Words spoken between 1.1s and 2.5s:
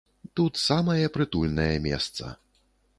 прытульнае месца.